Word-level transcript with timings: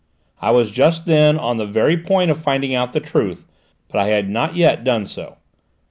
I 0.41 0.49
was 0.49 0.71
just 0.71 1.05
then 1.05 1.37
on 1.37 1.57
the 1.57 1.65
very 1.67 1.95
point 1.95 2.31
of 2.31 2.41
finding 2.41 2.73
out 2.73 2.91
the 2.91 2.99
truth, 2.99 3.45
but 3.87 3.99
I 3.99 4.07
had 4.07 4.31
not 4.31 4.55
yet 4.55 4.83
done 4.83 5.05
so. 5.05 5.37